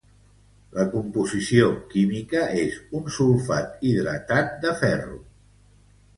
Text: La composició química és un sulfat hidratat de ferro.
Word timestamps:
La 0.77 0.85
composició 0.93 1.67
química 1.91 2.41
és 2.63 2.79
un 3.01 3.05
sulfat 3.19 3.87
hidratat 3.91 4.53
de 4.67 4.75
ferro. 4.83 5.23